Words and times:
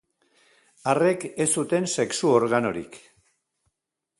Arrek 0.93 1.27
ez 1.45 1.47
zuten 1.57 1.85
sexu 1.99 2.33
organorik. 2.39 2.99